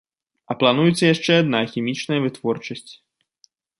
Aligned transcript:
А 0.53 0.55
плануецца 0.61 1.03
яшчэ 1.09 1.33
адна 1.41 1.59
хімічная 1.73 2.19
вытворчасць. 2.25 2.91